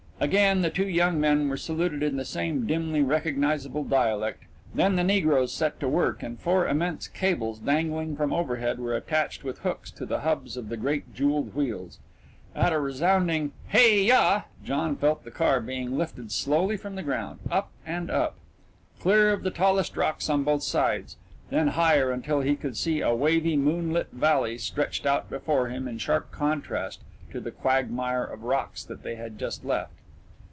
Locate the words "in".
2.03-2.15, 25.87-25.97